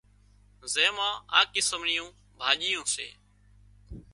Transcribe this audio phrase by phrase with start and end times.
[0.73, 2.09] زي مان آ قسم نيون
[2.39, 3.07] ڀاڄيون سي